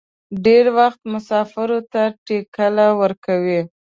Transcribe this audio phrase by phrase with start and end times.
[0.45, 3.61] ډېر وخت مسافرو ته ټکله ورکوي.